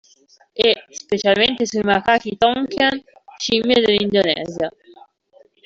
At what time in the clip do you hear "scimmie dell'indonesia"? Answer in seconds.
3.37-4.71